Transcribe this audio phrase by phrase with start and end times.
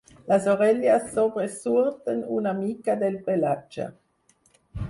[0.29, 3.91] Les orelles sobresurten una mica del pelatge.